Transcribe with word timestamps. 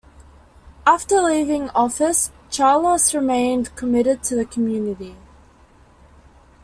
After 0.83 1.21
leaving 1.21 1.69
office, 1.75 2.31
Chalos 2.49 3.13
remained 3.13 3.75
committed 3.75 4.23
to 4.23 4.35
the 4.35 4.45
community. 4.45 5.15